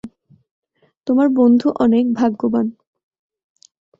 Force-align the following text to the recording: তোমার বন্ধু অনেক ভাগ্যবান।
তোমার 1.07 1.27
বন্ধু 1.35 1.67
অনেক 1.79 2.05
ভাগ্যবান। 2.13 2.67